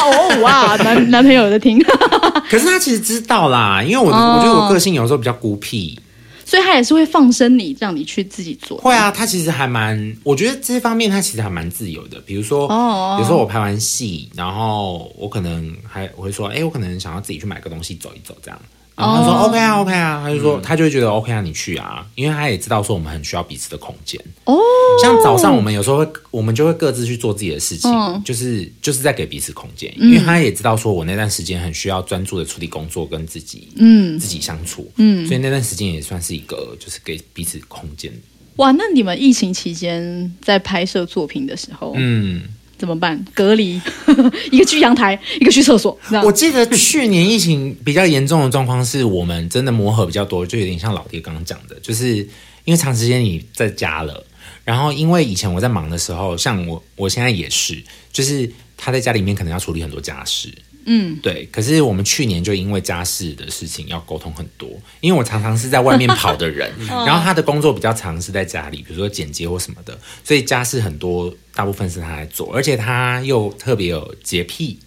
[0.06, 1.78] 哦哇，男 男朋友有在听，
[2.50, 6.00] 可是他其实知道啦，因为我我觉得我个性有时候比较孤僻，
[6.46, 8.78] 所以他也是会放生你，让你去自己做。
[8.78, 12.18] 会啊，他其实还蛮，我觉得这方面他其实还蛮自由的。
[12.22, 18.58] 比如说，哦有时候我拍完戏，然后我可能还我会说，哎、我可能想要自己去买个东西走一走，这样。
[18.96, 19.48] 然后他说、哦。
[19.48, 24.20] OK 啊，OK 啊，他就说、他就会觉得 OK 啊，你去啊，因为他也知道说我们很需要彼此的空间。
[24.46, 24.58] 哦，
[25.02, 28.22] 像早上我们有时候会，我们就会各自去做自己的事情，嗯。
[28.24, 38.12] 就是就是在给彼此空间，因为他也知道说我那段时间很需要专注的处理工作跟自己，嗯，自己相处，嗯，所以那段时间也算是一个就是给彼此空间，
[38.58, 42.44] 哇，那你们疫情期间在拍摄作品的时候，嗯。
[42.82, 43.24] 怎么办？
[43.36, 43.80] 隔离，
[44.50, 52.18] 一个去阳台，一个去厕所，我记得去年疫情比较严重的状况是我们真的磨合比较多，就有点像老爹刚刚讲的，就是
[52.66, 54.26] 因为长时间你在家了，
[54.66, 57.80] 然后因为以前我在忙的时候，像我我现在也是，
[58.12, 60.52] 就是他在家里面可能要处理很多家事，
[60.86, 61.48] 嗯，对。
[61.52, 74.80] 可是我们去年就因为家事的事情要沟通很多，因为我常常是在外面跑的人， 然后他的工作比较常是在家里，比如说剪接或什么的，所以家事很多，大部分是他在做，而且他又特别有洁癖。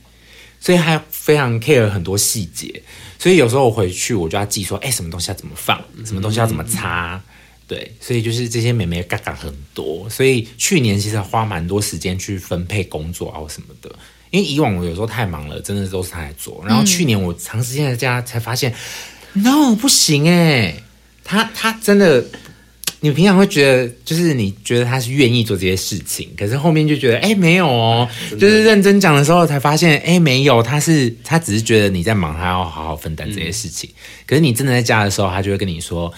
[0.61, 2.83] 所以他非常 care 很多细节，
[3.19, 7.21] 所以有时候我回去我就要记说，哎、什么东西要怎么放，什么东西要怎么擦，
[7.69, 13.95] 对，所以就是这些美眉嘎嘎很多，所以去年其实花蛮多时间去分配工作啊或什么的，
[14.35, 18.75] 因为以往我有时候太忙了，真的都是他在做，然后去年我长时间在家才发现、
[19.35, 20.75] n o 不行哎、
[21.23, 22.25] 他他真的。
[23.01, 28.09] 你平常会觉得，就是你觉得他是愿意做这些事情，可是后面就觉得，哎、没有哦，
[28.41, 33.91] 就是认真讲的时候才发现，哎、没有，他是他只是觉得你在忙，他要好好分担这些事情。
[34.25, 36.11] 可是你真的在家的时候，他就会跟你说，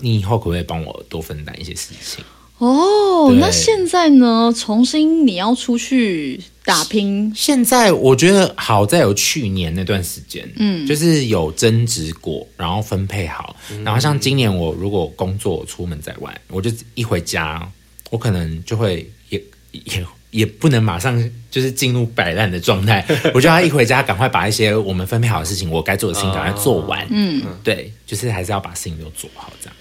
[0.00, 2.24] 你以后可不可以帮我多分担一些事情？
[2.58, 4.52] 哦，那现在呢？
[4.56, 17.70] 重新你要出去打拼，现在我觉得好在有去年那段时间，嗯，就是有争执过，然后分配好，然后像今年我如果工作出门在外，我就一回家，
[18.10, 19.40] 我可能就会也
[19.70, 29.76] 也也不能马上就是进入摆烂的状态， 我就要一回家赶快把一些我们分配好的事情，我该做的事情赶快做完，嗯，对，就是还是要把事情都做好这样，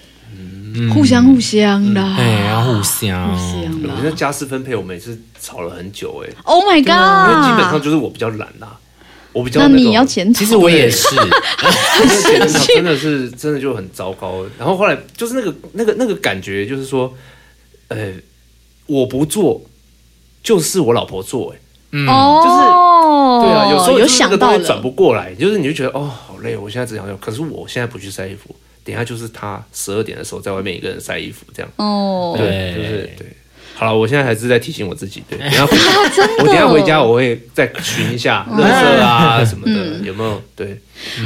[0.93, 7.83] 互相互相的，哎，要互相，互相我那家事分配我们也是吵了很久哎、Oh my 因为基本上 god！
[7.83, 8.77] 就是我比较懒啦，
[9.33, 14.45] 我比较那种你要检讨，其实我也是，那个 真的是真的就很糟糕。
[14.57, 17.11] 然后后来就是那个那个那个感觉，就是说，
[17.87, 18.13] 呃，
[18.85, 19.61] 我不做，
[20.43, 28.55] 就是我老婆做、哎，哦，对啊，有时候有就是那个想到东西转了，不过来，就是你就觉得哦，好累，我现在只想要，可是我现在不去晒衣服，
[28.87, 33.27] 等一下就是他十二点的时候在外面一个人晒衣服，这样，哦，对就是对。
[33.75, 35.77] 好了，我现在还是在提醒我自己，对，等一下回
[36.39, 40.41] 我等一下回家我会再寻一下垃圾啊什么的，有没有？
[40.55, 40.81] 对，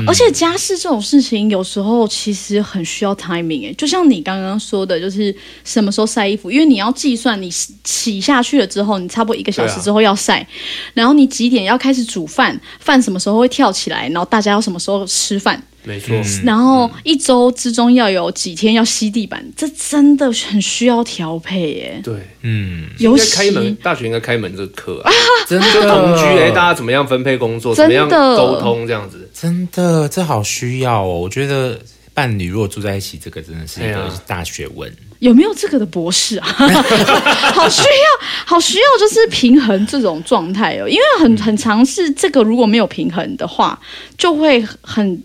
[0.06, 10.46] 而且家事这种事情，有时候其实很需要 timing 哎，就像你刚刚说的，就是什么时候晒衣服，因为你要计算你洗洗下去了之后，你差不多一个小时之后要晒，
[10.94, 22.02] 然后你几点要开始煮饭，饭什么时候会跳起来，然后大家要什么时候吃饭，没错，然后一周之中要有几天要吸地板，这真的很需要调配耶。
[22.04, 25.12] 对，嗯，尤应该开门，大学应该开门这个课啊，
[25.48, 31.20] 真的就同居，哎，大家怎么样分配工作，怎么样真的沟通这样子，真的，这好需要哦！
[31.20, 31.80] 我觉得
[32.14, 34.92] 伴侣如果住在一起，这个真的是一个大学问。
[35.20, 36.48] 有没有这个的博士啊？
[37.54, 40.90] 好需要，好需要，就是平衡这种状态哦。
[40.90, 43.80] 因为很很尝试这个，如果没有平衡的话，
[44.18, 45.24] 就会很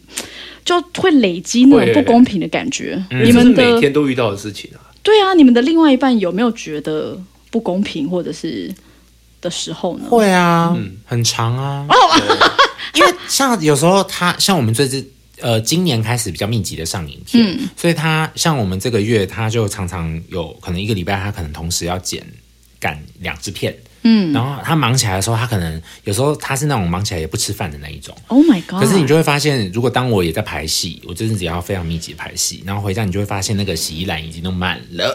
[0.67, 3.03] 就会累积那种不公平的感觉。
[3.09, 4.85] 你们的每天都遇到的事情啊。
[5.03, 7.19] 对啊，你们的另外一半有没有觉得
[7.51, 8.75] 不公平，或者是
[9.41, 10.07] 的时候呢？
[10.11, 11.87] 会啊，嗯很长啊。
[12.95, 15.09] 因为像有时候他像我们最近
[15.41, 22.27] 呃今年开始比较密集的上影片，所以他像我们这个月他就常常有可能一个礼拜他可能同时要剪
[22.81, 23.73] 赶两支片。
[24.09, 28.17] 嗯，然后他忙起来的时候，他可能有时候他是那种忙起来也不吃饭的那一种。
[28.29, 28.81] Oh my god！
[28.81, 35.13] 可是你就会发现，如果当我也在排戏，我这阵子也要非常密集的排戏，然后回家你就会发现那个洗衣篮已经都满了。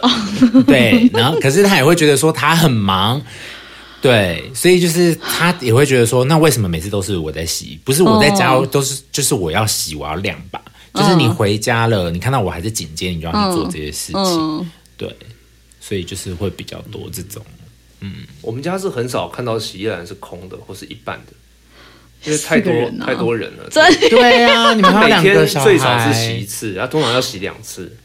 [0.66, 3.22] 对，然后可是他也会觉得说他很忙，
[4.02, 10.60] 对，所以就是他也会觉得说，那为什么每次都是我在洗，不是我在家哦都是就是我要洗，我要晾吧？
[10.92, 14.22] 就是你回家了，你看到我还是紧接，你就要去做这些事情。
[14.22, 15.16] 嗯，对，
[15.80, 17.42] 所以就是会比较多这种。
[18.40, 21.32] 我们家是很少看到洗衣篮是空的或是一半的，
[22.24, 22.72] 因为太多
[23.04, 27.96] 太多人了，真对啊，你们 每天最少是洗一次，然后通常要洗两次。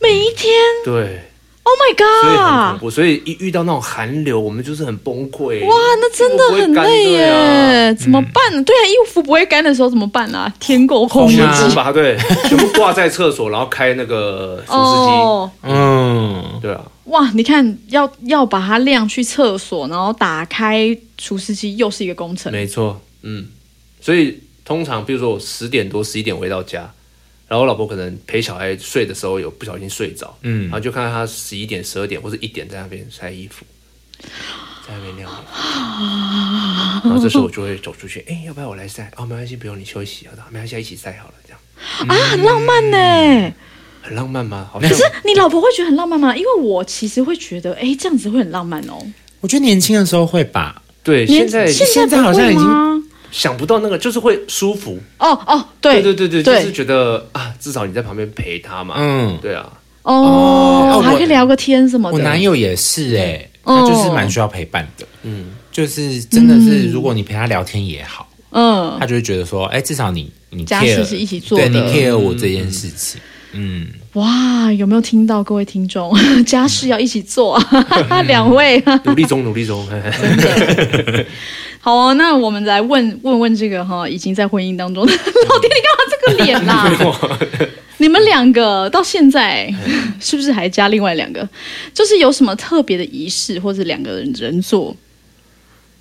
[0.00, 0.52] 每一天？
[0.84, 1.22] 对
[1.62, 2.80] ，Oh my 所以很恐 god！
[2.80, 2.90] 怖。
[2.90, 5.64] 所以一遇到那种寒流，我们就是很崩溃。
[5.66, 8.62] 哇，那真的很累耶，啊怎么办呢？
[8.64, 10.52] 对啊，衣服不会干的时候怎么办啊？
[10.60, 16.60] 天狗空全啊部把它对，全部挂在厕所，然后开那个 除湿哦，嗯，机。
[16.60, 22.50] 对啊，哇，你看要要把它晾去厕所，然后打开除湿机，又是一个工程。
[22.50, 23.48] 没错，嗯。
[24.00, 26.80] 所以通常，比如说我十点多、十一点回到家，
[27.48, 33.64] 然后我老婆可能陪小孩睡的时候有不小心睡着，嗯然后就看到她十一点、十二点或者一点在那边晒衣服，
[34.86, 35.42] 在那边晾衣服。
[37.08, 39.10] 然后这时候我就会走出去，哎、要不要我来晒？
[39.16, 41.58] 哦，没关系，不用你休息，好的，没关系，一起晒好了，这样
[42.08, 43.52] 啊，很浪漫呢。
[44.04, 44.68] 很浪漫吗？
[44.70, 46.36] 好像可是你老婆会觉得很浪漫吗？
[46.36, 48.98] 因为我其实会觉得，哎，这样子会很浪漫哦。
[49.40, 54.98] 我觉得年轻的时候会吧，对，年现在现现在好像已经想不到那个，就是会舒服。
[55.18, 56.60] 哦哦，对对对对对。
[56.60, 58.94] 就是觉得啊，至少你在旁边陪他嘛。
[58.98, 59.70] 嗯，对啊，
[60.02, 62.16] 哦哦，还可以聊个天什么的。
[62.16, 63.80] 我男友也是哎、哦。
[63.80, 68.96] 他就是蛮需要陪伴的，嗯，就是真的是，如果你陪他聊天也好，嗯。
[69.00, 71.68] 他就会觉得说，哎、至少你你家 care, 事是一起做的。
[71.68, 73.28] 对你 care 我这件事情，嗯，
[74.14, 76.12] 哇，有没有听到各位听众？
[76.44, 77.60] 家事要一起做，
[78.26, 78.82] 两位。
[79.04, 79.86] 努力中，努力中。
[81.80, 87.68] 好哦，那我们来问问问这个哈，已经在婚姻当中的 老爹，你干嘛这个脸啦？
[87.98, 89.72] 你们两个到现在
[90.18, 91.48] 是不是还加另外两个？
[91.92, 94.96] 就是有什么特别的仪式，或者两个人人做，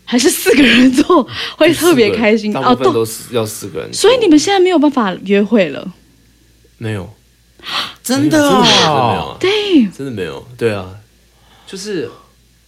[0.06, 2.62] 还是四个人做会特别开心哦？
[2.62, 3.94] 大部分都是要四个人。
[3.94, 5.94] 所以你们现在没有办法约会了？
[6.78, 7.14] 没有，
[8.04, 10.46] 真的真的没有对，真的没有。
[10.58, 10.96] 对啊，
[11.66, 12.10] 就是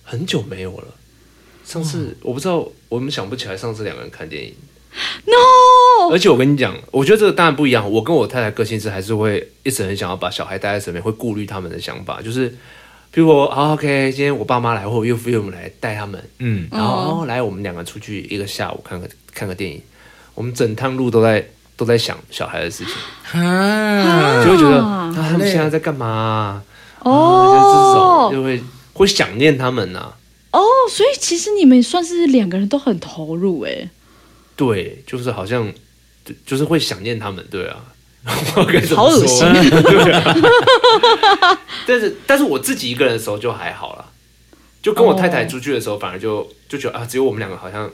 [0.03, 0.88] 很久没有了。
[1.65, 4.53] 上次我不知道，我们想不起来上次两个人看电影。
[5.25, 7.91] No，而且我跟你讲，我觉得这个当然不一样。
[7.91, 12.21] 我跟我太太个性是还是会一直很想要把小孩带在身边，会顾虑他们的想法。
[12.21, 12.47] 就是，
[13.12, 19.81] 比如我好 OK，今天我爸妈来或我岳父岳母来带他们，嗯，然后、哦来我们两个出去一个下午看个看个电影，
[20.34, 21.45] 我们整趟路都在
[21.78, 26.64] 都在想小孩的事情，哈，就会觉得啊啊他们现在在干嘛、啊？
[27.00, 30.14] 哦啊就这种就会会想念他们呐、
[30.52, 33.90] 哦，所以其实你们算是两个人都很投入哎。
[34.56, 35.72] 对，就是好像
[36.24, 37.78] 就就是会想念他们，对啊。
[38.56, 40.36] 我该怎么好恶说心 对啊。
[41.86, 44.06] 但是但是我自己一个人的时候就还好啦，
[44.82, 47.88] 就跟我太太出去的时候，反而就就觉得啊，只有我们两个好像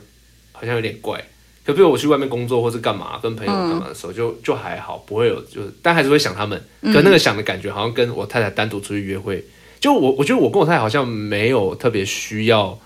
[0.53, 1.21] 好像有点怪。
[1.65, 6.59] 可比如我去外面工作或是干嘛，跟朋友干嘛的时候，就就还好，不会有就是，但还是会想他们。
[6.81, 9.45] 可那个想的感觉，好像跟我太太单独出去约会，
[9.79, 12.77] 就我我觉得我跟我太太好像没有特别需要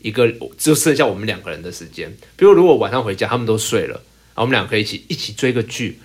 [0.00, 2.10] 一个，只有剩下我们两个人的时间。
[2.36, 3.94] 比如如果晚上回家，他们都睡了，
[4.34, 5.98] 然后我们两个可以一起一起追个剧。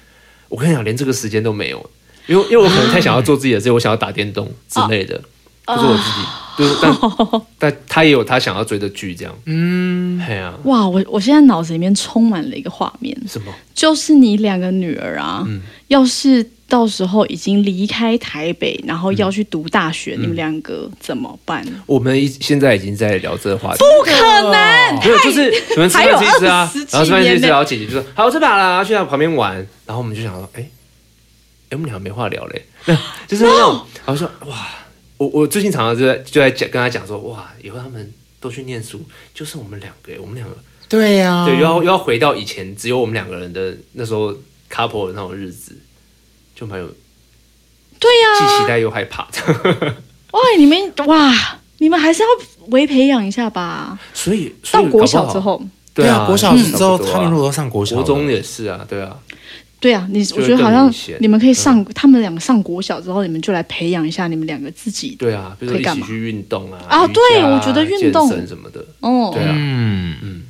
[0.49, 1.89] 我跟你讲，连这个时间都没有，
[2.25, 5.21] 因为因为我可能太想要做自己的事， 我想要打电动之类的，
[5.67, 6.21] 就是我自己，
[6.57, 6.97] 就是但
[7.59, 13.53] 但他也有他想要追的剧，这样，嗯，哎呀、哇，我我现在脑子里面充满了一个画面，什么？
[13.73, 15.61] 就是你两个女儿啊，嗯。
[15.87, 20.21] 要是到时候已经离开台北，然后要去读大学，嗯。
[20.23, 21.65] 你们两个怎么办？
[21.85, 24.11] 我们一现在已经在聊这个话题，不可
[24.51, 30.69] 能，没有，就是你们吃饭吃一吃啊还有27，然后吃饭吃一吃，然后姐姐就说好我吃饱了，然后去到旁边玩，然后我们就想说，哎、哎，
[31.71, 32.61] 我们俩没话聊嘞，
[33.27, 34.67] 就是那种， 然后说哇，
[35.17, 39.01] 我我最近常常就在就在讲跟他讲说，哇，以后他们都去念书，
[39.33, 40.55] 就剩我们两个，我们两个，
[40.87, 44.33] 对呀、对，又要又要回到以前只有我们两个人的那时候
[44.71, 45.75] couple 的那种日子，
[46.55, 46.87] 就蛮有
[47.99, 49.27] 对呀、既期待又害怕，
[50.31, 51.33] 哇，你们哇，
[51.79, 52.27] 你们还是要
[52.67, 53.97] 微培养一下吧。
[54.13, 55.61] 所以所到国以搞不好小之，后，
[55.93, 59.17] 对啊，国小之后、他们如果都上国小了，国中也是啊，对啊，
[59.79, 65.15] 对啊，你我会觉得好像你们可以上、他们两个上国小之后，你们就来培养一下你们两个自己。
[65.19, 66.03] 对啊，比如说可以干嘛？
[66.03, 68.27] 一起去运动啊，瑜啊对我觉得运动。
[68.47, 70.15] 什么的，哦，对啊，嗯。
[70.23, 70.41] 嗯，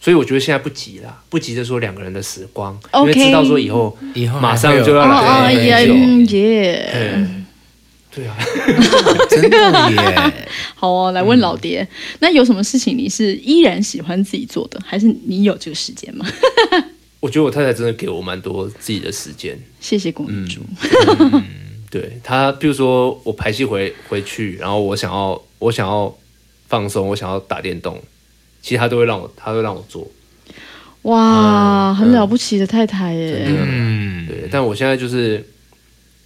[0.00, 7.46] 所以我觉得现在不急啦，不急着说两个人的时光，因 OK 为知道说以后以后马上就要哦来哦耶对嗯耶，嗯
[8.14, 8.36] 对啊，
[9.28, 10.32] 真的耶，
[10.74, 11.86] 好哦，来问老爹，
[12.20, 16.26] 那有什么事情你是依然喜欢自己做的，还是你有这个时间吗？
[17.26, 20.60] 我觉得我太太真的给我蛮多自己的时间，谢谢公主。
[21.90, 26.16] 对她，比如说我排戏回回去，然后我想要我想要
[26.68, 28.00] 放松，我想要打电动，
[28.62, 30.08] 其实她都会让我，她会让我做，
[31.02, 33.46] 哇，嗯很了不起的太太耶！
[33.48, 35.44] 嗯，对，但我现在就是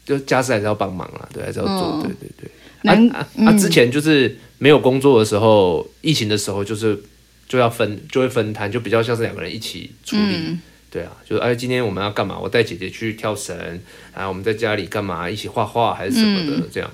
[0.05, 2.51] 就家事还是要帮忙啦，对，还是要做，嗯对对对。
[2.83, 3.53] 啊啊！
[3.59, 7.03] 之前就是没有工作的时候，疫情的时候，就是
[7.49, 10.59] 就要分，就会分摊，就比较像是两个人一起处理。
[10.91, 12.36] 嗯对啊，就是哎，今天我们要干嘛？
[12.36, 13.80] 我带姐姐去跳绳，
[14.12, 15.30] 啊，我们在家里干嘛？
[15.30, 16.91] 一起画画还是什么的、这样。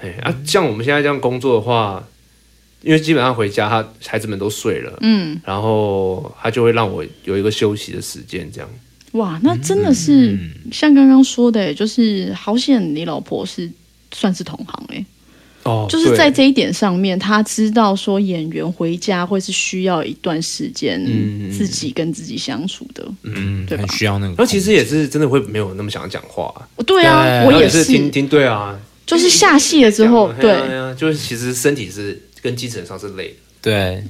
[0.00, 2.06] 哎啊，像我们现在这样工作的话，
[2.80, 8.70] 因为基本上回家，他孩子们都睡了，嗯，然后他就会让我有一个休息的时间，这样。
[9.12, 13.68] 哇，那真的是、嗯像刚刚说的，就是好险你老婆是
[14.12, 15.04] 算是同行哎、
[15.68, 23.06] 哦就是在这一点上面，他知道说演员回家会是需要一段时间嗯自己跟自己相处的。
[23.22, 23.84] 嗯，对吧？
[23.86, 24.36] 很需要那个空间。
[24.36, 26.52] 然后其实也是真的会没有那么想讲话，
[26.86, 27.84] 对啊，我也是。
[27.84, 30.52] 听听对啊，就是下戏了之后，对。
[30.52, 33.34] 对啊，就是其实身体是跟精神上是累，的，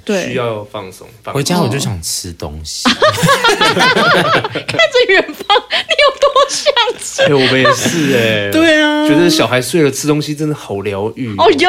[0.04, 1.06] 对，需要放松。
[1.22, 2.88] 放松回家我就想吃东西。
[2.90, 7.22] 看着远方，你有多想吃？
[7.28, 11.68] 哎，我们也是哎，对啊觉得小孩睡了吃东西真的好疗愈哦哟，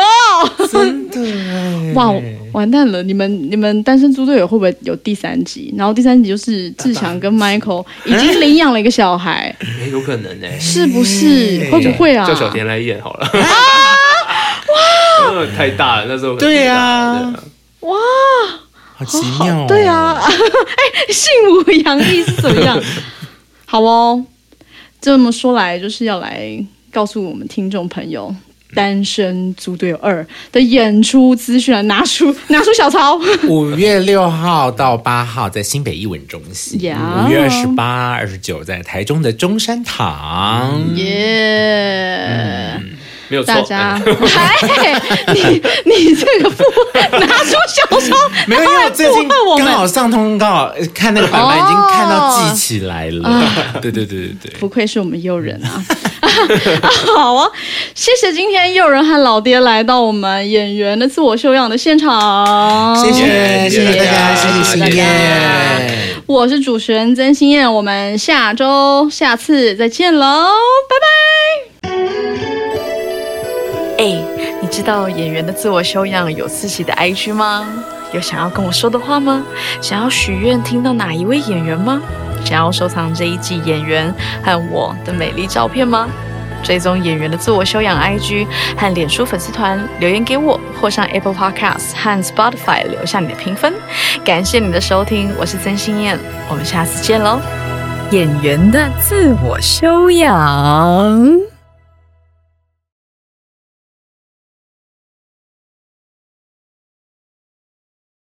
[0.67, 2.13] 真的哎哇，
[2.51, 3.01] 完蛋了！
[3.01, 5.73] 你们你们单身猪队友会不会有第三集？
[5.77, 11.61] 然后第三集就是志强跟 Michael 已经领养了一个小孩，哎，有可能哎，是不是？
[11.65, 12.25] 哎会不会啊？
[12.27, 13.29] 叫小田来演好了。
[15.31, 17.33] 哇，太大了，那时候对啊
[17.81, 17.95] 哇，
[18.95, 19.65] 好奇妙、哦。
[19.67, 22.81] 对啊， 哎，信无洋溢是怎么样？
[23.65, 24.25] 好哦，
[24.99, 28.35] 这么说来，就是要来告诉我们听众朋友。
[28.75, 33.19] 单身猪队友二的演出资讯啊，拿出拿出小抄，
[33.49, 40.95] 五月六号到八号在新北艺文中心，呀五月二十八、二十九在台中的中山堂。
[40.95, 42.79] 耶！
[43.29, 43.53] 没有错。
[43.53, 44.53] 大家，嗯嗨，
[45.33, 46.63] 你你这个不
[46.93, 48.15] 拿出小抄，
[48.47, 53.43] 没有，因为我最近然后来附和我们刚好上通告，呃看那个版本已经看到记起来了。
[53.81, 54.51] 对对对对对。
[54.59, 55.83] 不愧是我们诱人啊！
[57.15, 57.49] 好啊，
[57.95, 65.99] 谢谢今天诱人和老爹来到我们演员的自我修养的现场，谢谢谢谢谢大家，谢谢新大家燕。
[66.25, 70.45] 我是主持人曾心燕，我们下周下次再见喽，
[70.89, 71.68] 拜拜。
[74.69, 77.65] 知道演员的自我修养有自己的 IG 吗？
[78.11, 79.43] 有想要跟我说的话吗？
[79.81, 82.01] 想要许愿听到哪一位演员吗？
[82.45, 84.13] 想要收藏这一季演员
[84.43, 86.07] 和我的美丽照片吗？
[86.61, 88.45] 追踪演员的自我修养 IG
[88.75, 93.73] 和脸书粉丝团留言给我，或上 Apple Podcast 和 Spotify 留下你的评分。
[94.25, 97.39] 感谢你的收听，我是曾心燕，我们下次见喽。
[98.11, 101.48] 演员的自我修养。